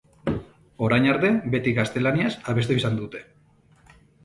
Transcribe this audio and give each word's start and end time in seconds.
Orain 0.87 1.05
arte 1.11 1.31
beti 1.57 1.75
gaztelaniaz 1.81 2.33
abestu 2.55 2.81
izan 2.81 3.01
dute. 3.03 3.25